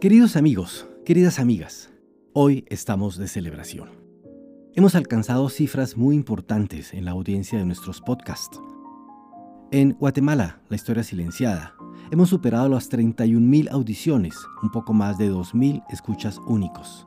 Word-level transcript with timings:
Queridos 0.00 0.36
amigos, 0.36 0.88
queridas 1.04 1.38
amigas, 1.38 1.90
hoy 2.32 2.64
estamos 2.70 3.18
de 3.18 3.28
celebración. 3.28 3.90
Hemos 4.74 4.94
alcanzado 4.94 5.50
cifras 5.50 5.98
muy 5.98 6.16
importantes 6.16 6.94
en 6.94 7.04
la 7.04 7.10
audiencia 7.10 7.58
de 7.58 7.66
nuestros 7.66 8.00
podcasts. 8.00 8.58
En 9.70 9.92
Guatemala, 9.92 10.62
la 10.70 10.76
historia 10.76 11.02
silenciada, 11.02 11.74
hemos 12.10 12.30
superado 12.30 12.70
las 12.70 12.90
31.000 12.90 13.70
audiciones, 13.70 14.38
un 14.62 14.70
poco 14.70 14.94
más 14.94 15.18
de 15.18 15.30
2.000 15.30 15.84
escuchas 15.90 16.40
únicos. 16.46 17.06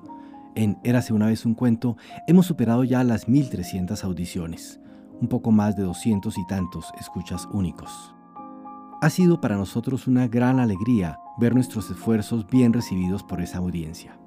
En 0.54 0.78
Érase 0.84 1.14
una 1.14 1.26
vez 1.26 1.48
un 1.48 1.56
cuento, 1.56 1.98
hemos 2.28 2.46
superado 2.46 2.84
ya 2.84 3.04
las 3.04 3.28
1.300 3.28 4.04
audiciones, 4.04 4.80
un 5.20 5.30
poco 5.30 5.50
más 5.50 5.76
de 5.76 5.82
200 5.82 6.38
y 6.38 6.46
tantos 6.46 6.92
escuchas 7.00 7.48
únicos. 7.52 8.14
Ha 9.02 9.10
sido 9.10 9.42
para 9.42 9.58
nosotros 9.58 10.06
una 10.06 10.28
gran 10.28 10.60
alegría 10.60 11.18
ver 11.38 11.56
nuestros 11.56 11.90
esfuerzos 11.90 12.48
bien 12.48 12.74
recibidos 12.74 13.24
por 13.24 13.42
esa 13.42 13.58
audiencia. 13.60 14.18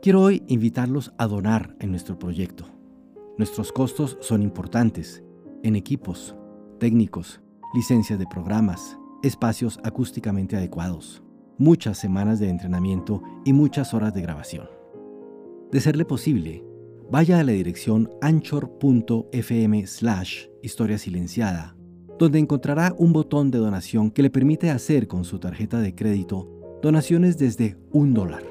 Quiero 0.00 0.22
hoy 0.22 0.42
invitarlos 0.46 1.12
a 1.18 1.26
donar 1.26 1.74
en 1.80 1.90
nuestro 1.90 2.18
proyecto. 2.18 2.66
Nuestros 3.36 3.72
costos 3.72 4.16
son 4.20 4.42
importantes 4.42 5.22
en 5.62 5.76
equipos, 5.76 6.36
técnicos, 6.78 7.40
licencias 7.74 8.18
de 8.18 8.26
programas, 8.26 8.96
espacios 9.22 9.80
acústicamente 9.82 10.56
adecuados, 10.56 11.22
muchas 11.58 11.98
semanas 11.98 12.38
de 12.38 12.48
entrenamiento 12.48 13.22
y 13.44 13.52
muchas 13.52 13.92
horas 13.92 14.14
de 14.14 14.22
grabación. 14.22 14.68
De 15.72 15.80
serle 15.80 16.04
posible, 16.04 16.64
vaya 17.10 17.40
a 17.40 17.44
la 17.44 17.52
dirección 17.52 18.10
anchor.fm 18.22 19.86
slash 19.86 20.46
historia 20.62 20.98
silenciada 20.98 21.77
donde 22.18 22.38
encontrará 22.38 22.94
un 22.98 23.12
botón 23.12 23.50
de 23.50 23.58
donación 23.58 24.10
que 24.10 24.22
le 24.22 24.30
permite 24.30 24.70
hacer 24.70 25.06
con 25.06 25.24
su 25.24 25.38
tarjeta 25.38 25.80
de 25.80 25.94
crédito 25.94 26.48
donaciones 26.82 27.38
desde 27.38 27.76
un 27.92 28.14
dólar. 28.14 28.42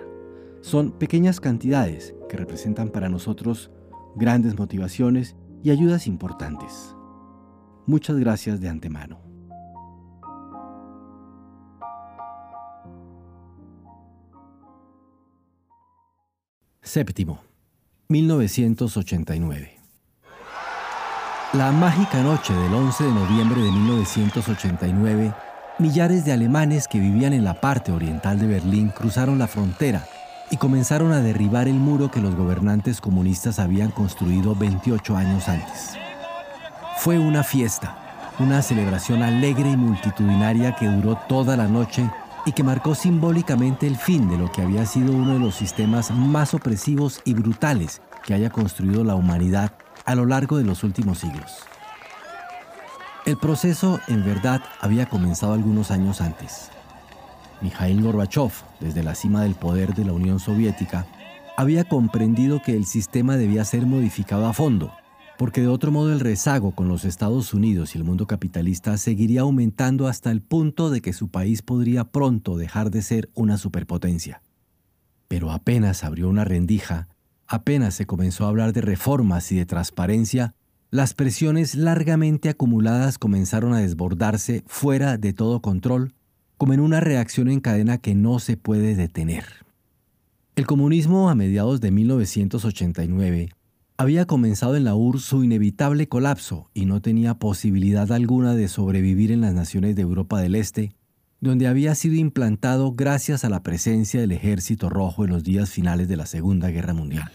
Son 0.61 0.91
pequeñas 0.91 1.39
cantidades 1.39 2.15
que 2.29 2.37
representan 2.37 2.89
para 2.89 3.09
nosotros 3.09 3.71
grandes 4.15 4.57
motivaciones 4.57 5.35
y 5.63 5.71
ayudas 5.71 6.07
importantes. 6.07 6.95
Muchas 7.85 8.17
gracias 8.17 8.59
de 8.59 8.69
antemano. 8.69 9.19
Séptimo, 16.81 17.41
1989. 18.07 19.76
La 21.57 21.71
mágica 21.71 22.21
noche 22.21 22.53
del 22.53 22.71
11 22.71 23.03
de 23.03 23.11
noviembre 23.11 23.59
de 23.63 23.71
1989, 23.71 25.33
millares 25.79 26.23
de 26.23 26.31
alemanes 26.31 26.87
que 26.87 26.99
vivían 26.99 27.33
en 27.33 27.43
la 27.43 27.55
parte 27.55 27.91
oriental 27.91 28.37
de 28.37 28.45
Berlín 28.45 28.89
cruzaron 28.89 29.39
la 29.39 29.47
frontera 29.47 30.05
y 30.51 30.57
comenzaron 30.57 31.13
a 31.13 31.19
derribar 31.19 31.67
el 31.67 31.73
muro 31.73 32.11
que 32.11 32.21
los 32.21 32.35
gobernantes 32.35 33.01
comunistas 33.01 33.57
habían 33.57 33.89
construido 33.89 34.53
28 34.53 35.17
años 35.17 35.49
antes. 35.49 35.93
Fue 36.97 37.17
una 37.17 37.41
fiesta, 37.41 37.97
una 38.37 38.61
celebración 38.61 39.23
alegre 39.23 39.71
y 39.71 39.77
multitudinaria 39.77 40.75
que 40.75 40.85
duró 40.85 41.15
toda 41.27 41.57
la 41.57 41.67
noche 41.67 42.07
y 42.45 42.51
que 42.51 42.63
marcó 42.63 42.93
simbólicamente 42.93 43.87
el 43.87 43.97
fin 43.97 44.29
de 44.29 44.37
lo 44.37 44.51
que 44.51 44.61
había 44.61 44.85
sido 44.85 45.11
uno 45.11 45.33
de 45.33 45.39
los 45.39 45.55
sistemas 45.55 46.11
más 46.11 46.53
opresivos 46.53 47.19
y 47.25 47.33
brutales 47.33 48.03
que 48.23 48.35
haya 48.35 48.51
construido 48.51 49.03
la 49.03 49.15
humanidad 49.15 49.71
a 50.07 50.15
lo 50.15 50.25
largo 50.25 50.57
de 50.57 50.63
los 50.63 50.83
últimos 50.83 51.19
siglos. 51.19 51.57
El 53.25 53.37
proceso, 53.37 53.99
en 54.07 54.23
verdad, 54.23 54.61
había 54.79 55.07
comenzado 55.07 55.51
algunos 55.51 55.91
años 55.91 56.21
antes. 56.21 56.69
Mikhail 57.61 58.01
Gorbachev, 58.01 58.51
desde 58.79 59.03
la 59.03 59.15
cima 59.15 59.43
del 59.43 59.55
poder 59.55 59.93
de 59.93 60.05
la 60.05 60.13
Unión 60.13 60.39
Soviética, 60.39 61.05
había 61.57 61.83
comprendido 61.83 62.61
que 62.61 62.73
el 62.73 62.85
sistema 62.85 63.35
debía 63.35 63.65
ser 63.65 63.85
modificado 63.85 64.47
a 64.47 64.53
fondo, 64.53 64.93
porque 65.37 65.59
de 65.59 65.67
otro 65.67 65.91
modo 65.91 66.13
el 66.13 66.21
rezago 66.21 66.71
con 66.71 66.87
los 66.87 67.03
Estados 67.03 67.53
Unidos 67.53 67.93
y 67.93 67.97
el 67.97 68.05
mundo 68.05 68.27
capitalista 68.27 68.97
seguiría 68.97 69.41
aumentando 69.41 70.07
hasta 70.07 70.31
el 70.31 70.41
punto 70.41 70.89
de 70.89 71.01
que 71.01 71.11
su 71.11 71.27
país 71.27 71.61
podría 71.61 72.05
pronto 72.05 72.55
dejar 72.55 72.91
de 72.91 73.01
ser 73.01 73.29
una 73.33 73.57
superpotencia. 73.57 74.41
Pero 75.27 75.51
apenas 75.51 76.05
abrió 76.05 76.29
una 76.29 76.45
rendija, 76.45 77.09
Apenas 77.47 77.95
se 77.95 78.05
comenzó 78.05 78.45
a 78.45 78.49
hablar 78.49 78.73
de 78.73 78.81
reformas 78.81 79.51
y 79.51 79.55
de 79.55 79.65
transparencia, 79.65 80.53
las 80.91 81.13
presiones 81.13 81.75
largamente 81.75 82.49
acumuladas 82.49 83.17
comenzaron 83.17 83.73
a 83.73 83.79
desbordarse 83.79 84.63
fuera 84.67 85.17
de 85.17 85.33
todo 85.33 85.61
control, 85.61 86.13
como 86.57 86.73
en 86.73 86.81
una 86.81 86.99
reacción 86.99 87.49
en 87.49 87.61
cadena 87.61 87.99
que 87.99 88.15
no 88.15 88.39
se 88.39 88.57
puede 88.57 88.95
detener. 88.95 89.45
El 90.55 90.65
comunismo 90.65 91.29
a 91.29 91.35
mediados 91.35 91.79
de 91.79 91.91
1989 91.91 93.49
había 93.95 94.25
comenzado 94.25 94.75
en 94.75 94.83
la 94.83 94.95
URSS 94.95 95.23
su 95.25 95.43
inevitable 95.43 96.07
colapso 96.07 96.69
y 96.73 96.85
no 96.85 97.01
tenía 97.01 97.35
posibilidad 97.35 98.11
alguna 98.11 98.55
de 98.55 98.67
sobrevivir 98.67 99.31
en 99.31 99.41
las 99.41 99.53
naciones 99.53 99.95
de 99.95 100.01
Europa 100.01 100.41
del 100.41 100.55
Este, 100.55 100.91
donde 101.39 101.67
había 101.67 101.93
sido 101.93 102.15
implantado 102.15 102.93
gracias 102.93 103.45
a 103.45 103.49
la 103.49 103.61
presencia 103.61 104.19
del 104.19 104.31
Ejército 104.31 104.89
Rojo 104.89 105.23
en 105.23 105.31
los 105.31 105.43
días 105.43 105.69
finales 105.69 106.07
de 106.07 106.17
la 106.17 106.25
Segunda 106.25 106.69
Guerra 106.69 106.93
Mundial. 106.93 107.31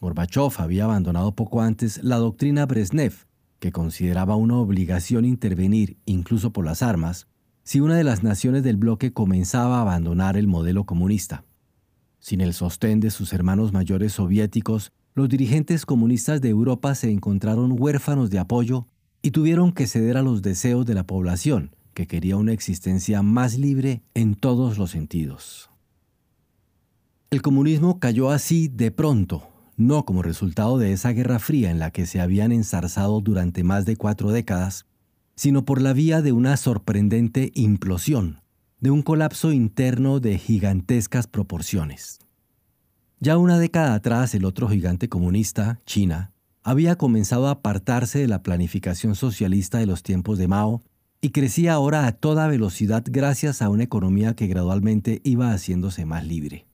Gorbachev 0.00 0.52
había 0.58 0.84
abandonado 0.84 1.32
poco 1.32 1.62
antes 1.62 2.02
la 2.04 2.16
doctrina 2.16 2.66
Brezhnev, 2.66 3.26
que 3.58 3.72
consideraba 3.72 4.36
una 4.36 4.56
obligación 4.56 5.24
intervenir, 5.24 5.96
incluso 6.04 6.52
por 6.52 6.64
las 6.64 6.82
armas, 6.82 7.26
si 7.64 7.80
una 7.80 7.96
de 7.96 8.04
las 8.04 8.22
naciones 8.22 8.62
del 8.62 8.76
bloque 8.76 9.12
comenzaba 9.12 9.78
a 9.78 9.82
abandonar 9.82 10.36
el 10.36 10.46
modelo 10.46 10.84
comunista. 10.84 11.44
Sin 12.20 12.40
el 12.40 12.54
sostén 12.54 13.00
de 13.00 13.10
sus 13.10 13.32
hermanos 13.32 13.72
mayores 13.72 14.12
soviéticos, 14.12 14.92
los 15.14 15.28
dirigentes 15.28 15.84
comunistas 15.84 16.40
de 16.40 16.50
Europa 16.50 16.94
se 16.94 17.10
encontraron 17.10 17.74
huérfanos 17.78 18.30
de 18.30 18.38
apoyo 18.38 18.86
y 19.22 19.32
tuvieron 19.32 19.72
que 19.72 19.86
ceder 19.86 20.16
a 20.16 20.22
los 20.22 20.42
deseos 20.42 20.86
de 20.86 20.94
la 20.94 21.04
población, 21.04 21.74
que 21.98 22.06
quería 22.06 22.36
una 22.36 22.52
existencia 22.52 23.22
más 23.22 23.58
libre 23.58 24.02
en 24.14 24.36
todos 24.36 24.78
los 24.78 24.92
sentidos. 24.92 25.68
El 27.30 27.42
comunismo 27.42 27.98
cayó 27.98 28.30
así 28.30 28.68
de 28.68 28.92
pronto, 28.92 29.48
no 29.76 30.04
como 30.04 30.22
resultado 30.22 30.78
de 30.78 30.92
esa 30.92 31.10
guerra 31.10 31.40
fría 31.40 31.72
en 31.72 31.80
la 31.80 31.90
que 31.90 32.06
se 32.06 32.20
habían 32.20 32.52
ensarzado 32.52 33.20
durante 33.20 33.64
más 33.64 33.84
de 33.84 33.96
cuatro 33.96 34.30
décadas, 34.30 34.86
sino 35.34 35.64
por 35.64 35.82
la 35.82 35.92
vía 35.92 36.22
de 36.22 36.30
una 36.30 36.56
sorprendente 36.56 37.50
implosión, 37.56 38.42
de 38.78 38.92
un 38.92 39.02
colapso 39.02 39.50
interno 39.50 40.20
de 40.20 40.38
gigantescas 40.38 41.26
proporciones. 41.26 42.20
Ya 43.18 43.38
una 43.38 43.58
década 43.58 43.94
atrás 43.94 44.36
el 44.36 44.44
otro 44.44 44.68
gigante 44.68 45.08
comunista, 45.08 45.80
China, 45.84 46.30
había 46.62 46.94
comenzado 46.94 47.48
a 47.48 47.52
apartarse 47.52 48.20
de 48.20 48.28
la 48.28 48.44
planificación 48.44 49.16
socialista 49.16 49.78
de 49.78 49.86
los 49.86 50.04
tiempos 50.04 50.38
de 50.38 50.46
Mao 50.46 50.84
y 51.20 51.30
crecía 51.30 51.74
ahora 51.74 52.06
a 52.06 52.12
toda 52.12 52.46
velocidad 52.46 53.04
gracias 53.06 53.60
a 53.62 53.68
una 53.68 53.84
economía 53.84 54.34
que 54.34 54.46
gradualmente 54.46 55.20
iba 55.24 55.52
haciéndose 55.52 56.04
más 56.04 56.24
libre. 56.24 56.66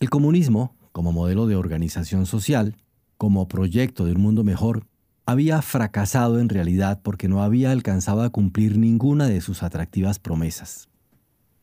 El 0.00 0.10
comunismo, 0.10 0.76
como 0.92 1.12
modelo 1.12 1.46
de 1.46 1.56
organización 1.56 2.26
social, 2.26 2.76
como 3.16 3.48
proyecto 3.48 4.04
de 4.04 4.12
un 4.12 4.20
mundo 4.20 4.44
mejor, 4.44 4.86
había 5.24 5.62
fracasado 5.62 6.40
en 6.40 6.48
realidad 6.48 7.00
porque 7.02 7.28
no 7.28 7.42
había 7.42 7.70
alcanzado 7.70 8.22
a 8.22 8.30
cumplir 8.30 8.76
ninguna 8.76 9.28
de 9.28 9.40
sus 9.40 9.62
atractivas 9.62 10.18
promesas. 10.18 10.88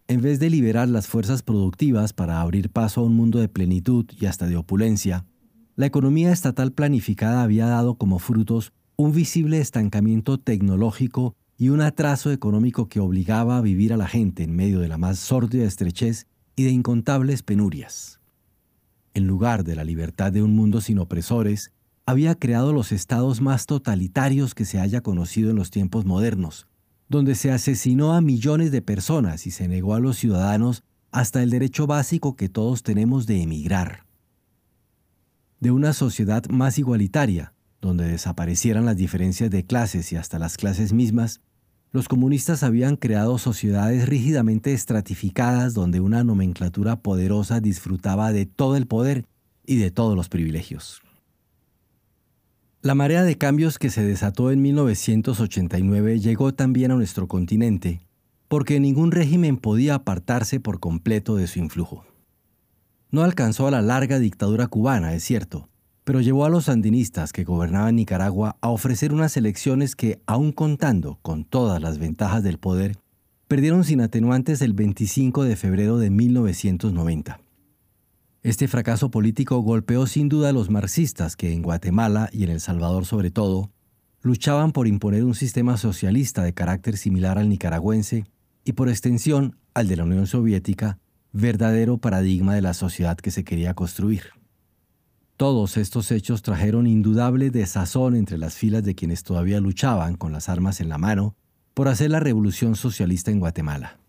En 0.07 0.21
vez 0.21 0.39
de 0.39 0.49
liberar 0.49 0.87
las 0.87 1.07
fuerzas 1.07 1.43
productivas 1.43 2.13
para 2.13 2.41
abrir 2.41 2.71
paso 2.71 3.01
a 3.01 3.03
un 3.03 3.15
mundo 3.15 3.39
de 3.39 3.49
plenitud 3.49 4.05
y 4.19 4.25
hasta 4.25 4.47
de 4.47 4.55
opulencia, 4.55 5.25
la 5.75 5.85
economía 5.85 6.31
estatal 6.31 6.71
planificada 6.71 7.43
había 7.43 7.67
dado 7.67 7.95
como 7.95 8.17
frutos 8.17 8.73
un 8.99 9.13
visible 9.13 9.61
estancamiento 9.61 10.37
tecnológico 10.39 11.33
y 11.57 11.69
un 11.69 11.79
atraso 11.79 12.33
económico 12.33 12.89
que 12.89 12.99
obligaba 12.99 13.57
a 13.57 13.61
vivir 13.61 13.93
a 13.93 13.97
la 13.97 14.09
gente 14.09 14.43
en 14.43 14.53
medio 14.53 14.81
de 14.81 14.89
la 14.89 14.97
más 14.97 15.19
sórdida 15.19 15.63
estrechez 15.63 16.27
y 16.57 16.65
de 16.65 16.71
incontables 16.71 17.41
penurias. 17.41 18.19
En 19.13 19.25
lugar 19.25 19.63
de 19.63 19.77
la 19.77 19.85
libertad 19.85 20.33
de 20.33 20.43
un 20.43 20.53
mundo 20.53 20.81
sin 20.81 20.99
opresores, 20.99 21.71
había 22.05 22.35
creado 22.35 22.73
los 22.73 22.91
estados 22.91 23.39
más 23.39 23.67
totalitarios 23.67 24.53
que 24.53 24.65
se 24.65 24.81
haya 24.81 24.99
conocido 24.99 25.49
en 25.49 25.55
los 25.55 25.71
tiempos 25.71 26.03
modernos, 26.03 26.67
donde 27.07 27.35
se 27.35 27.53
asesinó 27.53 28.11
a 28.11 28.19
millones 28.19 28.69
de 28.69 28.81
personas 28.81 29.47
y 29.47 29.51
se 29.51 29.69
negó 29.69 29.93
a 29.93 30.01
los 30.01 30.17
ciudadanos 30.17 30.83
hasta 31.11 31.41
el 31.41 31.51
derecho 31.51 31.87
básico 31.87 32.35
que 32.35 32.49
todos 32.49 32.83
tenemos 32.83 33.27
de 33.27 33.43
emigrar. 33.43 34.03
De 35.61 35.71
una 35.71 35.93
sociedad 35.93 36.43
más 36.49 36.77
igualitaria, 36.77 37.53
donde 37.81 38.07
desaparecieran 38.07 38.85
las 38.85 38.97
diferencias 38.97 39.49
de 39.49 39.65
clases 39.65 40.11
y 40.11 40.15
hasta 40.15 40.39
las 40.39 40.57
clases 40.57 40.93
mismas, 40.93 41.41
los 41.91 42.07
comunistas 42.07 42.63
habían 42.63 42.95
creado 42.95 43.37
sociedades 43.37 44.07
rígidamente 44.07 44.73
estratificadas 44.73 45.73
donde 45.73 45.99
una 45.99 46.23
nomenclatura 46.23 46.97
poderosa 46.97 47.59
disfrutaba 47.59 48.31
de 48.31 48.45
todo 48.45 48.75
el 48.75 48.85
poder 48.85 49.25
y 49.65 49.77
de 49.77 49.91
todos 49.91 50.15
los 50.15 50.29
privilegios. 50.29 51.01
La 52.81 52.95
marea 52.95 53.23
de 53.23 53.37
cambios 53.37 53.79
que 53.79 53.89
se 53.89 54.03
desató 54.03 54.51
en 54.51 54.61
1989 54.61 56.19
llegó 56.19 56.53
también 56.53 56.91
a 56.91 56.95
nuestro 56.95 57.27
continente 57.27 58.01
porque 58.49 58.79
ningún 58.79 59.11
régimen 59.11 59.57
podía 59.57 59.93
apartarse 59.93 60.59
por 60.59 60.79
completo 60.79 61.35
de 61.35 61.47
su 61.47 61.59
influjo. 61.59 62.03
No 63.11 63.23
alcanzó 63.23 63.67
a 63.67 63.71
la 63.71 63.81
larga 63.81 64.19
dictadura 64.19 64.67
cubana, 64.67 65.13
es 65.13 65.23
cierto, 65.23 65.69
pero 66.09 66.21
llevó 66.21 66.43
a 66.43 66.49
los 66.49 66.65
sandinistas 66.65 67.31
que 67.31 67.43
gobernaban 67.43 67.95
Nicaragua 67.95 68.57
a 68.61 68.69
ofrecer 68.69 69.13
unas 69.13 69.37
elecciones 69.37 69.95
que, 69.95 70.19
aun 70.25 70.51
contando 70.51 71.19
con 71.21 71.45
todas 71.45 71.79
las 71.83 71.99
ventajas 71.99 72.41
del 72.41 72.57
poder, 72.57 72.97
perdieron 73.47 73.83
sin 73.83 74.01
atenuantes 74.01 74.63
el 74.63 74.73
25 74.73 75.43
de 75.43 75.55
febrero 75.55 75.99
de 75.99 76.09
1990. 76.09 77.39
Este 78.41 78.67
fracaso 78.67 79.11
político 79.11 79.59
golpeó 79.59 80.07
sin 80.07 80.29
duda 80.29 80.49
a 80.49 80.51
los 80.51 80.71
marxistas 80.71 81.35
que 81.35 81.53
en 81.53 81.61
Guatemala 81.61 82.27
y 82.33 82.43
en 82.43 82.49
El 82.49 82.59
Salvador 82.59 83.05
sobre 83.05 83.29
todo 83.29 83.69
luchaban 84.23 84.71
por 84.71 84.87
imponer 84.87 85.23
un 85.23 85.35
sistema 85.35 85.77
socialista 85.77 86.41
de 86.41 86.55
carácter 86.55 86.97
similar 86.97 87.37
al 87.37 87.49
nicaragüense 87.49 88.25
y 88.65 88.71
por 88.73 88.89
extensión 88.89 89.57
al 89.75 89.87
de 89.87 89.97
la 89.97 90.05
Unión 90.05 90.25
Soviética, 90.25 90.97
verdadero 91.33 91.99
paradigma 91.99 92.55
de 92.55 92.61
la 92.61 92.73
sociedad 92.73 93.15
que 93.15 93.29
se 93.29 93.43
quería 93.43 93.75
construir. 93.75 94.38
Todos 95.39 95.77
estos 95.77 96.11
hechos 96.11 96.41
trajeron 96.41 96.85
indudable 96.85 97.49
desazón 97.49 98.13
entre 98.17 98.37
las 98.37 98.55
filas 98.55 98.83
de 98.83 98.93
quienes 98.93 99.23
todavía 99.23 99.61
luchaban 99.61 100.17
con 100.17 100.33
las 100.33 100.49
armas 100.49 100.81
en 100.81 100.89
la 100.89 100.97
mano 100.97 101.33
por 101.73 101.87
hacer 101.87 102.11
la 102.11 102.19
revolución 102.19 102.75
socialista 102.75 103.31
en 103.31 103.39
Guatemala. 103.39 103.99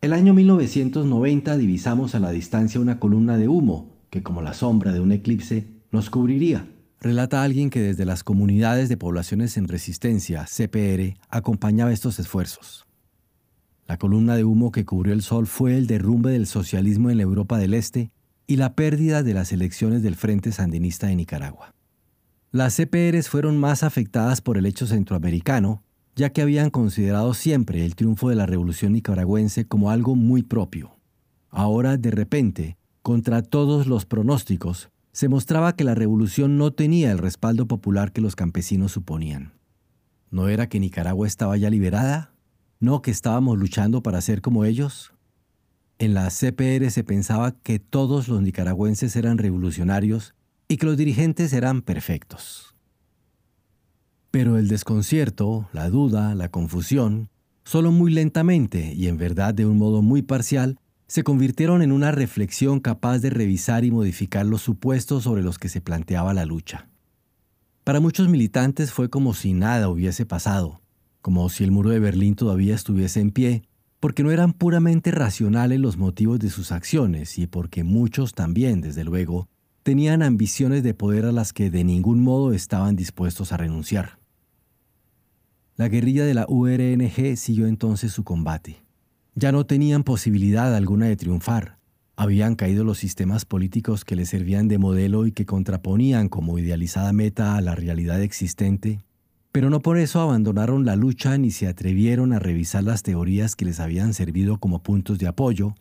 El 0.00 0.12
año 0.12 0.34
1990 0.34 1.56
divisamos 1.56 2.16
a 2.16 2.18
la 2.18 2.32
distancia 2.32 2.80
una 2.80 2.98
columna 2.98 3.36
de 3.36 3.46
humo 3.46 3.94
que, 4.10 4.24
como 4.24 4.42
la 4.42 4.52
sombra 4.52 4.92
de 4.92 4.98
un 4.98 5.12
eclipse, 5.12 5.68
nos 5.92 6.10
cubriría 6.10 6.66
relata 6.98 7.44
alguien 7.44 7.70
que 7.70 7.80
desde 7.80 8.04
las 8.04 8.24
comunidades 8.24 8.88
de 8.88 8.96
poblaciones 8.96 9.56
en 9.56 9.68
resistencia, 9.68 10.46
CPR, 10.46 11.16
acompañaba 11.28 11.92
estos 11.92 12.18
esfuerzos. 12.18 12.88
La 13.86 13.98
columna 13.98 14.34
de 14.34 14.42
humo 14.42 14.72
que 14.72 14.84
cubrió 14.84 15.14
el 15.14 15.22
sol 15.22 15.46
fue 15.46 15.76
el 15.76 15.86
derrumbe 15.86 16.32
del 16.32 16.48
socialismo 16.48 17.08
en 17.08 17.18
la 17.18 17.22
Europa 17.22 17.56
del 17.56 17.72
Este 17.72 18.10
y 18.50 18.56
la 18.56 18.74
pérdida 18.74 19.22
de 19.22 19.32
las 19.32 19.52
elecciones 19.52 20.02
del 20.02 20.16
Frente 20.16 20.50
Sandinista 20.50 21.06
de 21.06 21.14
Nicaragua. 21.14 21.72
Las 22.50 22.74
CPRs 22.74 23.28
fueron 23.28 23.56
más 23.56 23.84
afectadas 23.84 24.40
por 24.40 24.58
el 24.58 24.66
hecho 24.66 24.88
centroamericano, 24.88 25.84
ya 26.16 26.30
que 26.30 26.42
habían 26.42 26.70
considerado 26.70 27.32
siempre 27.32 27.84
el 27.84 27.94
triunfo 27.94 28.28
de 28.28 28.34
la 28.34 28.46
revolución 28.46 28.92
nicaragüense 28.94 29.68
como 29.68 29.92
algo 29.92 30.16
muy 30.16 30.42
propio. 30.42 30.96
Ahora, 31.48 31.96
de 31.96 32.10
repente, 32.10 32.76
contra 33.02 33.42
todos 33.42 33.86
los 33.86 34.04
pronósticos, 34.04 34.90
se 35.12 35.28
mostraba 35.28 35.76
que 35.76 35.84
la 35.84 35.94
revolución 35.94 36.58
no 36.58 36.72
tenía 36.72 37.12
el 37.12 37.18
respaldo 37.18 37.66
popular 37.66 38.10
que 38.10 38.20
los 38.20 38.34
campesinos 38.34 38.90
suponían. 38.90 39.52
¿No 40.28 40.48
era 40.48 40.68
que 40.68 40.80
Nicaragua 40.80 41.28
estaba 41.28 41.56
ya 41.56 41.70
liberada? 41.70 42.32
¿No 42.80 43.00
que 43.00 43.12
estábamos 43.12 43.56
luchando 43.58 44.02
para 44.02 44.20
ser 44.20 44.40
como 44.40 44.64
ellos? 44.64 45.12
En 46.00 46.14
la 46.14 46.30
CPR 46.30 46.90
se 46.90 47.04
pensaba 47.04 47.52
que 47.52 47.78
todos 47.78 48.26
los 48.26 48.40
nicaragüenses 48.40 49.16
eran 49.16 49.36
revolucionarios 49.36 50.34
y 50.66 50.78
que 50.78 50.86
los 50.86 50.96
dirigentes 50.96 51.52
eran 51.52 51.82
perfectos. 51.82 52.74
Pero 54.30 54.56
el 54.56 54.68
desconcierto, 54.68 55.68
la 55.74 55.90
duda, 55.90 56.34
la 56.34 56.48
confusión, 56.48 57.28
solo 57.64 57.92
muy 57.92 58.10
lentamente 58.10 58.94
y 58.94 59.08
en 59.08 59.18
verdad 59.18 59.52
de 59.52 59.66
un 59.66 59.76
modo 59.76 60.00
muy 60.00 60.22
parcial, 60.22 60.78
se 61.06 61.22
convirtieron 61.22 61.82
en 61.82 61.92
una 61.92 62.12
reflexión 62.12 62.80
capaz 62.80 63.18
de 63.18 63.28
revisar 63.28 63.84
y 63.84 63.90
modificar 63.90 64.46
los 64.46 64.62
supuestos 64.62 65.24
sobre 65.24 65.42
los 65.42 65.58
que 65.58 65.68
se 65.68 65.82
planteaba 65.82 66.32
la 66.32 66.46
lucha. 66.46 66.88
Para 67.84 68.00
muchos 68.00 68.26
militantes 68.26 68.90
fue 68.90 69.10
como 69.10 69.34
si 69.34 69.52
nada 69.52 69.90
hubiese 69.90 70.24
pasado, 70.24 70.80
como 71.20 71.46
si 71.50 71.62
el 71.62 71.72
muro 71.72 71.90
de 71.90 71.98
Berlín 71.98 72.36
todavía 72.36 72.74
estuviese 72.74 73.20
en 73.20 73.32
pie, 73.32 73.64
porque 74.00 74.22
no 74.22 74.30
eran 74.30 74.54
puramente 74.54 75.10
racionales 75.10 75.78
los 75.78 75.98
motivos 75.98 76.38
de 76.38 76.48
sus 76.48 76.72
acciones 76.72 77.38
y 77.38 77.46
porque 77.46 77.84
muchos 77.84 78.32
también, 78.32 78.80
desde 78.80 79.04
luego, 79.04 79.48
tenían 79.82 80.22
ambiciones 80.22 80.82
de 80.82 80.94
poder 80.94 81.26
a 81.26 81.32
las 81.32 81.52
que 81.52 81.70
de 81.70 81.84
ningún 81.84 82.22
modo 82.22 82.52
estaban 82.52 82.96
dispuestos 82.96 83.52
a 83.52 83.58
renunciar. 83.58 84.18
La 85.76 85.88
guerrilla 85.88 86.24
de 86.24 86.34
la 86.34 86.46
URNG 86.48 87.36
siguió 87.36 87.66
entonces 87.66 88.12
su 88.12 88.24
combate. 88.24 88.82
Ya 89.34 89.52
no 89.52 89.64
tenían 89.64 90.02
posibilidad 90.02 90.74
alguna 90.74 91.06
de 91.06 91.16
triunfar. 91.16 91.78
Habían 92.16 92.54
caído 92.54 92.84
los 92.84 92.98
sistemas 92.98 93.44
políticos 93.44 94.04
que 94.04 94.16
les 94.16 94.28
servían 94.28 94.68
de 94.68 94.78
modelo 94.78 95.26
y 95.26 95.32
que 95.32 95.46
contraponían 95.46 96.28
como 96.28 96.58
idealizada 96.58 97.12
meta 97.12 97.56
a 97.56 97.60
la 97.60 97.74
realidad 97.74 98.20
existente, 98.20 99.00
pero 99.52 99.70
no 99.70 99.80
por 99.80 99.98
eso 99.98 100.20
abandonaron 100.20 100.84
la 100.84 100.96
lucha 100.96 101.36
ni 101.36 101.50
se 101.50 101.66
atrevieron 101.66 102.32
a 102.32 102.38
revisar 102.38 102.84
las 102.84 103.02
teorías 103.02 103.56
que 103.56 103.64
les 103.64 103.80
habían 103.80 104.14
servido 104.14 104.58
como 104.58 104.82
puntos 104.82 105.18
de 105.18 105.26
apoyo, 105.26 105.74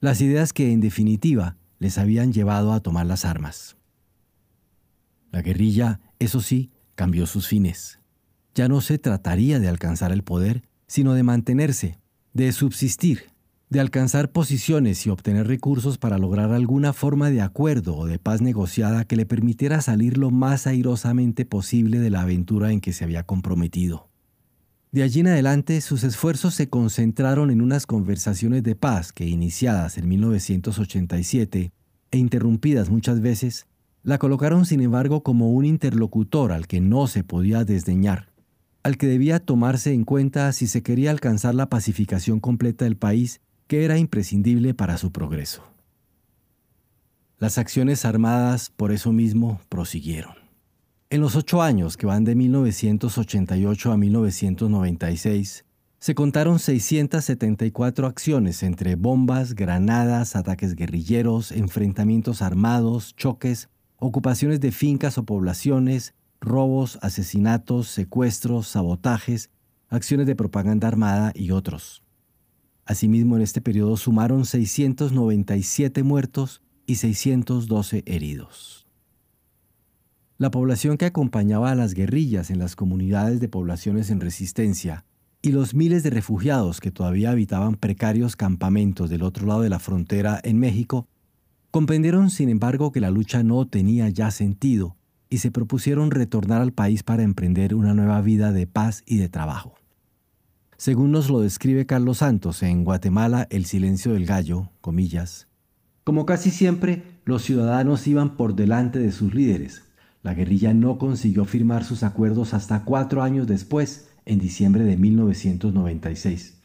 las 0.00 0.20
ideas 0.20 0.52
que 0.52 0.72
en 0.72 0.80
definitiva 0.80 1.56
les 1.78 1.98
habían 1.98 2.32
llevado 2.32 2.72
a 2.72 2.80
tomar 2.80 3.06
las 3.06 3.24
armas. 3.24 3.76
La 5.30 5.42
guerrilla, 5.42 6.00
eso 6.18 6.40
sí, 6.40 6.70
cambió 6.94 7.26
sus 7.26 7.46
fines. 7.46 8.00
Ya 8.54 8.68
no 8.68 8.80
se 8.80 8.98
trataría 8.98 9.58
de 9.58 9.68
alcanzar 9.68 10.12
el 10.12 10.22
poder, 10.22 10.62
sino 10.86 11.14
de 11.14 11.22
mantenerse, 11.22 11.98
de 12.34 12.52
subsistir, 12.52 13.31
de 13.72 13.80
alcanzar 13.80 14.30
posiciones 14.30 15.06
y 15.06 15.10
obtener 15.10 15.46
recursos 15.46 15.96
para 15.96 16.18
lograr 16.18 16.52
alguna 16.52 16.92
forma 16.92 17.30
de 17.30 17.40
acuerdo 17.40 17.96
o 17.96 18.06
de 18.06 18.18
paz 18.18 18.42
negociada 18.42 19.06
que 19.06 19.16
le 19.16 19.24
permitiera 19.24 19.80
salir 19.80 20.18
lo 20.18 20.30
más 20.30 20.66
airosamente 20.66 21.46
posible 21.46 21.98
de 21.98 22.10
la 22.10 22.20
aventura 22.20 22.70
en 22.70 22.82
que 22.82 22.92
se 22.92 23.04
había 23.04 23.22
comprometido. 23.22 24.10
De 24.90 25.02
allí 25.02 25.20
en 25.20 25.28
adelante 25.28 25.80
sus 25.80 26.04
esfuerzos 26.04 26.54
se 26.54 26.68
concentraron 26.68 27.50
en 27.50 27.62
unas 27.62 27.86
conversaciones 27.86 28.62
de 28.62 28.76
paz 28.76 29.10
que, 29.10 29.24
iniciadas 29.24 29.96
en 29.96 30.06
1987 30.06 31.72
e 32.10 32.18
interrumpidas 32.18 32.90
muchas 32.90 33.22
veces, 33.22 33.66
la 34.02 34.18
colocaron 34.18 34.66
sin 34.66 34.82
embargo 34.82 35.22
como 35.22 35.50
un 35.50 35.64
interlocutor 35.64 36.52
al 36.52 36.66
que 36.66 36.82
no 36.82 37.06
se 37.06 37.24
podía 37.24 37.64
desdeñar 37.64 38.30
al 38.84 38.96
que 38.96 39.06
debía 39.06 39.38
tomarse 39.38 39.92
en 39.92 40.02
cuenta 40.04 40.50
si 40.52 40.66
se 40.66 40.82
quería 40.82 41.12
alcanzar 41.12 41.54
la 41.54 41.68
pacificación 41.68 42.40
completa 42.40 42.84
del 42.84 42.96
país 42.96 43.40
que 43.72 43.86
era 43.86 43.96
imprescindible 43.96 44.74
para 44.74 44.98
su 44.98 45.12
progreso. 45.12 45.62
Las 47.38 47.56
acciones 47.56 48.04
armadas, 48.04 48.68
por 48.68 48.92
eso 48.92 49.12
mismo, 49.12 49.62
prosiguieron. 49.70 50.34
En 51.08 51.22
los 51.22 51.36
ocho 51.36 51.62
años 51.62 51.96
que 51.96 52.04
van 52.04 52.24
de 52.24 52.34
1988 52.34 53.92
a 53.92 53.96
1996, 53.96 55.64
se 55.98 56.14
contaron 56.14 56.58
674 56.58 58.06
acciones 58.06 58.62
entre 58.62 58.94
bombas, 58.94 59.54
granadas, 59.54 60.36
ataques 60.36 60.74
guerrilleros, 60.74 61.50
enfrentamientos 61.50 62.42
armados, 62.42 63.16
choques, 63.16 63.70
ocupaciones 63.96 64.60
de 64.60 64.70
fincas 64.70 65.16
o 65.16 65.24
poblaciones, 65.24 66.12
robos, 66.42 66.98
asesinatos, 67.00 67.88
secuestros, 67.88 68.68
sabotajes, 68.68 69.48
acciones 69.88 70.26
de 70.26 70.36
propaganda 70.36 70.88
armada 70.88 71.32
y 71.34 71.52
otros. 71.52 72.01
Asimismo, 72.84 73.36
en 73.36 73.42
este 73.42 73.60
periodo 73.60 73.96
sumaron 73.96 74.44
697 74.44 76.02
muertos 76.02 76.62
y 76.86 76.96
612 76.96 78.02
heridos. 78.06 78.86
La 80.38 80.50
población 80.50 80.96
que 80.96 81.04
acompañaba 81.04 81.70
a 81.70 81.76
las 81.76 81.94
guerrillas 81.94 82.50
en 82.50 82.58
las 82.58 82.74
comunidades 82.74 83.38
de 83.38 83.48
poblaciones 83.48 84.10
en 84.10 84.20
resistencia 84.20 85.04
y 85.40 85.52
los 85.52 85.74
miles 85.74 86.02
de 86.02 86.10
refugiados 86.10 86.80
que 86.80 86.90
todavía 86.90 87.30
habitaban 87.30 87.76
precarios 87.76 88.34
campamentos 88.34 89.10
del 89.10 89.22
otro 89.22 89.46
lado 89.46 89.60
de 89.60 89.68
la 89.68 89.78
frontera 89.78 90.40
en 90.42 90.58
México, 90.58 91.06
comprendieron 91.70 92.30
sin 92.30 92.48
embargo 92.48 92.90
que 92.90 93.00
la 93.00 93.10
lucha 93.10 93.44
no 93.44 93.66
tenía 93.68 94.08
ya 94.08 94.30
sentido 94.30 94.96
y 95.30 95.38
se 95.38 95.50
propusieron 95.50 96.10
retornar 96.10 96.60
al 96.60 96.72
país 96.72 97.02
para 97.02 97.22
emprender 97.22 97.74
una 97.74 97.94
nueva 97.94 98.20
vida 98.20 98.52
de 98.52 98.66
paz 98.66 99.02
y 99.06 99.18
de 99.18 99.28
trabajo. 99.28 99.74
Según 100.82 101.12
nos 101.12 101.30
lo 101.30 101.38
describe 101.38 101.86
Carlos 101.86 102.18
Santos 102.18 102.60
en 102.64 102.82
Guatemala, 102.82 103.46
El 103.50 103.66
silencio 103.66 104.14
del 104.14 104.26
gallo, 104.26 104.70
comillas, 104.80 105.46
como 106.02 106.26
casi 106.26 106.50
siempre, 106.50 107.04
los 107.24 107.42
ciudadanos 107.42 108.04
iban 108.08 108.36
por 108.36 108.56
delante 108.56 108.98
de 108.98 109.12
sus 109.12 109.32
líderes. 109.32 109.84
La 110.24 110.34
guerrilla 110.34 110.74
no 110.74 110.98
consiguió 110.98 111.44
firmar 111.44 111.84
sus 111.84 112.02
acuerdos 112.02 112.52
hasta 112.52 112.82
cuatro 112.82 113.22
años 113.22 113.46
después, 113.46 114.08
en 114.26 114.40
diciembre 114.40 114.82
de 114.82 114.96
1996. 114.96 116.58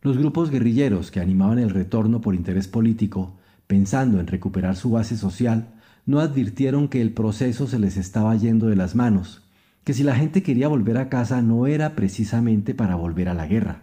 Los 0.00 0.16
grupos 0.16 0.48
guerrilleros 0.48 1.10
que 1.10 1.20
animaban 1.20 1.58
el 1.58 1.68
retorno 1.68 2.22
por 2.22 2.34
interés 2.34 2.66
político, 2.66 3.36
pensando 3.66 4.20
en 4.20 4.26
recuperar 4.26 4.74
su 4.74 4.92
base 4.92 5.18
social, 5.18 5.74
no 6.06 6.20
advirtieron 6.20 6.88
que 6.88 7.02
el 7.02 7.12
proceso 7.12 7.66
se 7.66 7.78
les 7.78 7.98
estaba 7.98 8.34
yendo 8.36 8.68
de 8.68 8.76
las 8.76 8.94
manos, 8.94 9.42
que 9.90 9.94
si 9.94 10.04
la 10.04 10.14
gente 10.14 10.44
quería 10.44 10.68
volver 10.68 10.98
a 10.98 11.08
casa 11.08 11.42
no 11.42 11.66
era 11.66 11.96
precisamente 11.96 12.76
para 12.76 12.94
volver 12.94 13.28
a 13.28 13.34
la 13.34 13.48
guerra. 13.48 13.82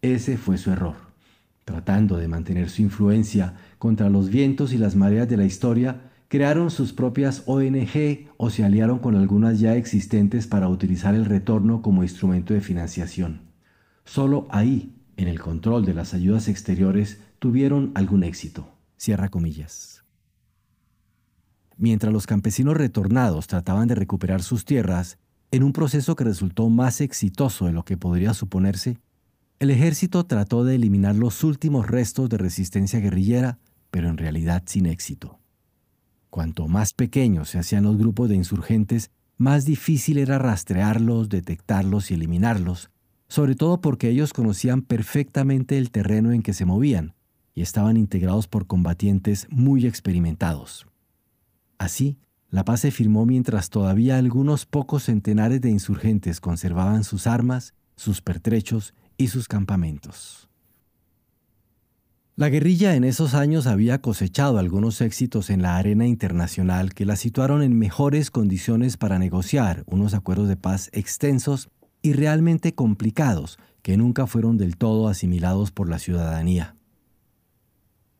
Ese 0.00 0.38
fue 0.38 0.56
su 0.56 0.70
error. 0.70 0.94
Tratando 1.66 2.16
de 2.16 2.28
mantener 2.28 2.70
su 2.70 2.80
influencia 2.80 3.52
contra 3.76 4.08
los 4.08 4.30
vientos 4.30 4.72
y 4.72 4.78
las 4.78 4.96
mareas 4.96 5.28
de 5.28 5.36
la 5.36 5.44
historia, 5.44 6.10
crearon 6.28 6.70
sus 6.70 6.94
propias 6.94 7.42
ONG 7.44 8.30
o 8.38 8.48
se 8.48 8.64
aliaron 8.64 9.00
con 9.00 9.16
algunas 9.16 9.60
ya 9.60 9.76
existentes 9.76 10.46
para 10.46 10.70
utilizar 10.70 11.14
el 11.14 11.26
retorno 11.26 11.82
como 11.82 12.04
instrumento 12.04 12.54
de 12.54 12.62
financiación. 12.62 13.42
Solo 14.06 14.48
ahí, 14.50 14.96
en 15.18 15.28
el 15.28 15.40
control 15.40 15.84
de 15.84 15.92
las 15.92 16.14
ayudas 16.14 16.48
exteriores 16.48 17.20
tuvieron 17.38 17.92
algún 17.94 18.24
éxito. 18.24 18.66
Cierra 18.96 19.28
comillas. 19.28 20.04
Mientras 21.76 22.14
los 22.14 22.26
campesinos 22.26 22.78
retornados 22.78 23.46
trataban 23.46 23.88
de 23.88 23.94
recuperar 23.94 24.42
sus 24.42 24.64
tierras, 24.64 25.18
en 25.54 25.62
un 25.62 25.72
proceso 25.72 26.16
que 26.16 26.24
resultó 26.24 26.68
más 26.68 27.00
exitoso 27.00 27.66
de 27.66 27.72
lo 27.72 27.84
que 27.84 27.96
podría 27.96 28.34
suponerse, 28.34 28.98
el 29.60 29.70
ejército 29.70 30.26
trató 30.26 30.64
de 30.64 30.74
eliminar 30.74 31.14
los 31.14 31.44
últimos 31.44 31.86
restos 31.86 32.28
de 32.28 32.38
resistencia 32.38 32.98
guerrillera, 32.98 33.58
pero 33.92 34.08
en 34.08 34.16
realidad 34.16 34.64
sin 34.66 34.86
éxito. 34.86 35.38
Cuanto 36.28 36.66
más 36.66 36.92
pequeños 36.92 37.50
se 37.50 37.60
hacían 37.60 37.84
los 37.84 37.96
grupos 37.96 38.28
de 38.28 38.34
insurgentes, 38.34 39.12
más 39.36 39.64
difícil 39.64 40.18
era 40.18 40.38
rastrearlos, 40.38 41.28
detectarlos 41.28 42.10
y 42.10 42.14
eliminarlos, 42.14 42.90
sobre 43.28 43.54
todo 43.54 43.80
porque 43.80 44.08
ellos 44.08 44.32
conocían 44.32 44.82
perfectamente 44.82 45.78
el 45.78 45.92
terreno 45.92 46.32
en 46.32 46.42
que 46.42 46.52
se 46.52 46.64
movían 46.64 47.14
y 47.54 47.62
estaban 47.62 47.96
integrados 47.96 48.48
por 48.48 48.66
combatientes 48.66 49.46
muy 49.50 49.86
experimentados. 49.86 50.88
Así, 51.78 52.18
la 52.54 52.64
paz 52.64 52.82
se 52.82 52.92
firmó 52.92 53.26
mientras 53.26 53.68
todavía 53.68 54.16
algunos 54.16 54.64
pocos 54.64 55.02
centenares 55.02 55.60
de 55.60 55.70
insurgentes 55.70 56.38
conservaban 56.40 57.02
sus 57.02 57.26
armas, 57.26 57.74
sus 57.96 58.20
pertrechos 58.20 58.94
y 59.16 59.26
sus 59.26 59.48
campamentos. 59.48 60.48
La 62.36 62.50
guerrilla 62.50 62.94
en 62.94 63.02
esos 63.02 63.34
años 63.34 63.66
había 63.66 64.00
cosechado 64.00 64.58
algunos 64.58 65.00
éxitos 65.00 65.50
en 65.50 65.62
la 65.62 65.78
arena 65.78 66.06
internacional 66.06 66.94
que 66.94 67.04
la 67.04 67.16
situaron 67.16 67.60
en 67.60 67.76
mejores 67.76 68.30
condiciones 68.30 68.98
para 68.98 69.18
negociar 69.18 69.82
unos 69.86 70.14
acuerdos 70.14 70.46
de 70.46 70.56
paz 70.56 70.90
extensos 70.92 71.70
y 72.02 72.12
realmente 72.12 72.72
complicados 72.72 73.58
que 73.82 73.96
nunca 73.96 74.28
fueron 74.28 74.58
del 74.58 74.76
todo 74.76 75.08
asimilados 75.08 75.72
por 75.72 75.88
la 75.88 75.98
ciudadanía. 75.98 76.76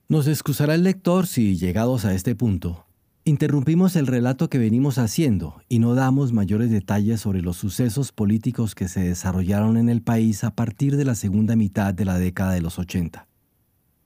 Nos 0.08 0.26
excusará 0.26 0.74
el 0.74 0.82
lector 0.82 1.28
si, 1.28 1.56
llegados 1.56 2.04
a 2.04 2.14
este 2.14 2.34
punto, 2.34 2.83
interrumpimos 3.26 3.96
el 3.96 4.06
relato 4.06 4.50
que 4.50 4.58
venimos 4.58 4.98
haciendo 4.98 5.62
y 5.68 5.78
no 5.78 5.94
damos 5.94 6.32
mayores 6.32 6.70
detalles 6.70 7.20
sobre 7.20 7.40
los 7.40 7.56
sucesos 7.56 8.12
políticos 8.12 8.74
que 8.74 8.86
se 8.86 9.00
desarrollaron 9.00 9.78
en 9.78 9.88
el 9.88 10.02
país 10.02 10.44
a 10.44 10.54
partir 10.54 10.96
de 10.96 11.06
la 11.06 11.14
segunda 11.14 11.56
mitad 11.56 11.94
de 11.94 12.04
la 12.04 12.18
década 12.18 12.52
de 12.52 12.60
los 12.60 12.78
80. 12.78 13.26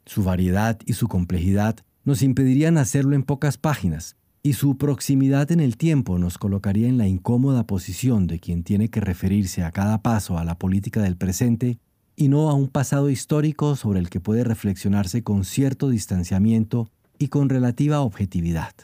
Su 0.06 0.22
variedad 0.22 0.78
y 0.86 0.92
su 0.92 1.08
complejidad 1.08 1.76
nos 2.04 2.22
impedirían 2.22 2.78
hacerlo 2.78 3.16
en 3.16 3.24
pocas 3.24 3.58
páginas, 3.58 4.16
y 4.44 4.52
su 4.52 4.78
proximidad 4.78 5.50
en 5.50 5.58
el 5.58 5.76
tiempo 5.76 6.18
nos 6.18 6.38
colocaría 6.38 6.88
en 6.88 6.96
la 6.96 7.08
incómoda 7.08 7.66
posición 7.66 8.28
de 8.28 8.38
quien 8.38 8.62
tiene 8.62 8.88
que 8.88 9.00
referirse 9.00 9.64
a 9.64 9.72
cada 9.72 10.00
paso 10.00 10.38
a 10.38 10.44
la 10.44 10.56
política 10.56 11.02
del 11.02 11.16
presente 11.16 11.80
y 12.14 12.28
no 12.28 12.48
a 12.48 12.54
un 12.54 12.68
pasado 12.68 13.10
histórico 13.10 13.74
sobre 13.74 13.98
el 13.98 14.10
que 14.10 14.20
puede 14.20 14.44
reflexionarse 14.44 15.24
con 15.24 15.44
cierto 15.44 15.90
distanciamiento 15.90 16.88
y 17.18 17.28
con 17.28 17.48
relativa 17.48 18.00
objetividad. 18.00 18.74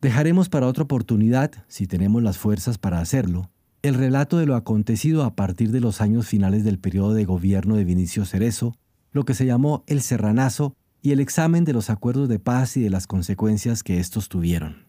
Dejaremos 0.00 0.48
para 0.48 0.68
otra 0.68 0.84
oportunidad, 0.84 1.50
si 1.66 1.88
tenemos 1.88 2.22
las 2.22 2.38
fuerzas 2.38 2.78
para 2.78 3.00
hacerlo, 3.00 3.50
el 3.82 3.94
relato 3.94 4.38
de 4.38 4.46
lo 4.46 4.54
acontecido 4.54 5.24
a 5.24 5.34
partir 5.34 5.72
de 5.72 5.80
los 5.80 6.00
años 6.00 6.28
finales 6.28 6.62
del 6.62 6.78
periodo 6.78 7.14
de 7.14 7.24
gobierno 7.24 7.74
de 7.74 7.82
Vinicio 7.82 8.24
Cerezo, 8.24 8.76
lo 9.10 9.24
que 9.24 9.34
se 9.34 9.44
llamó 9.44 9.82
el 9.88 10.00
Serranazo 10.00 10.76
y 11.02 11.10
el 11.10 11.18
examen 11.18 11.64
de 11.64 11.72
los 11.72 11.90
acuerdos 11.90 12.28
de 12.28 12.38
paz 12.38 12.76
y 12.76 12.80
de 12.80 12.90
las 12.90 13.08
consecuencias 13.08 13.82
que 13.82 13.98
estos 13.98 14.28
tuvieron. 14.28 14.86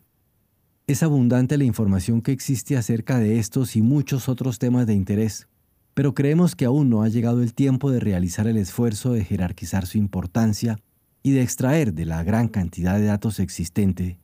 Es 0.86 1.02
abundante 1.02 1.58
la 1.58 1.64
información 1.64 2.22
que 2.22 2.32
existe 2.32 2.78
acerca 2.78 3.18
de 3.18 3.40
estos 3.40 3.76
y 3.76 3.82
muchos 3.82 4.30
otros 4.30 4.60
temas 4.60 4.86
de 4.86 4.94
interés, 4.94 5.48
pero 5.96 6.14
creemos 6.14 6.56
que 6.56 6.66
aún 6.66 6.92
no 6.92 7.02
ha 7.02 7.10
llegado 7.10 7.42
el 7.42 7.56
tiempo 7.56 7.90
de 7.90 8.00
realizar 8.00 8.46
el 8.46 8.58
esfuerzo 8.58 9.14
de 9.14 9.26
jerarquizar 9.26 9.88
su 9.88 9.98
importancia 9.98 10.78
y 11.24 11.32
de 11.32 11.42
extraer 11.42 11.96
de 11.96 12.06
la 12.06 12.24
gran 12.24 12.48
cantidad 12.48 13.00
de 13.00 13.06
datos 13.06 13.40
existente 13.40 14.20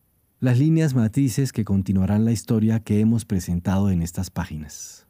las 0.45 0.59
líneas 0.59 0.93
matrices 0.93 1.51
que 1.51 1.65
continuarán 1.65 2.23
la 2.23 2.31
historia 2.31 2.79
que 2.79 2.99
hemos 2.99 3.25
presentado 3.25 3.89
en 3.89 4.03
estas 4.03 4.29
páginas. 4.29 5.07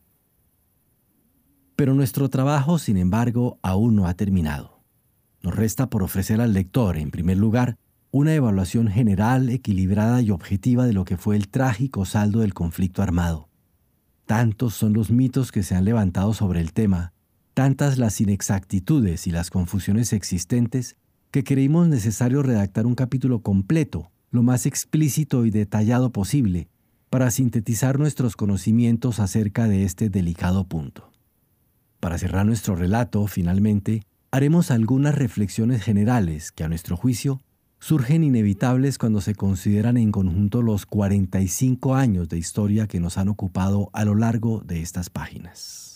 Pero 1.75 1.93
nuestro 1.93 2.29
trabajo, 2.29 2.79
sin 2.79 2.95
embargo, 2.95 3.59
aún 3.61 3.97
no 3.97 4.07
ha 4.07 4.13
terminado. 4.13 4.81
Nos 5.43 5.53
resta 5.53 5.89
por 5.89 6.03
ofrecer 6.03 6.39
al 6.39 6.53
lector, 6.53 6.95
en 6.95 7.11
primer 7.11 7.35
lugar, 7.35 7.75
una 8.11 8.33
evaluación 8.33 8.87
general, 8.87 9.49
equilibrada 9.49 10.21
y 10.21 10.31
objetiva 10.31 10.85
de 10.85 10.93
lo 10.93 11.03
que 11.03 11.17
fue 11.17 11.35
el 11.35 11.49
trágico 11.49 12.05
saldo 12.05 12.39
del 12.39 12.53
conflicto 12.53 13.03
armado. 13.03 13.49
Tantos 14.25 14.73
son 14.73 14.93
los 14.93 15.11
mitos 15.11 15.51
que 15.51 15.63
se 15.63 15.75
han 15.75 15.83
levantado 15.83 16.33
sobre 16.33 16.61
el 16.61 16.71
tema, 16.71 17.11
tantas 17.53 17.97
las 17.97 18.21
inexactitudes 18.21 19.27
y 19.27 19.31
las 19.31 19.49
confusiones 19.49 20.13
existentes, 20.13 20.95
que 21.29 21.43
creímos 21.43 21.89
necesario 21.89 22.41
redactar 22.41 22.85
un 22.85 22.95
capítulo 22.95 23.41
completo, 23.41 24.13
lo 24.35 24.43
más 24.43 24.65
explícito 24.65 25.45
y 25.45 25.49
detallado 25.49 26.11
posible, 26.11 26.67
para 27.09 27.31
sintetizar 27.31 27.97
nuestros 27.97 28.35
conocimientos 28.35 29.19
acerca 29.19 29.67
de 29.67 29.83
este 29.83 30.09
delicado 30.09 30.65
punto. 30.67 31.11
Para 31.99 32.17
cerrar 32.17 32.45
nuestro 32.45 32.75
relato, 32.75 33.25
finalmente, 33.27 34.03
haremos 34.31 34.69
algunas 34.69 35.15
reflexiones 35.15 35.81
generales 35.81 36.51
que 36.51 36.65
a 36.65 36.67
nuestro 36.67 36.97
juicio 36.97 37.39
surgen 37.79 38.23
inevitables 38.23 38.97
cuando 38.97 39.21
se 39.21 39.35
consideran 39.35 39.95
en 39.95 40.11
conjunto 40.11 40.61
los 40.61 40.85
45 40.85 41.95
años 41.95 42.27
de 42.27 42.37
historia 42.37 42.87
que 42.87 42.99
nos 42.99 43.17
han 43.17 43.29
ocupado 43.29 43.89
a 43.93 44.03
lo 44.03 44.15
largo 44.15 44.61
de 44.61 44.81
estas 44.81 45.09
páginas. 45.09 45.94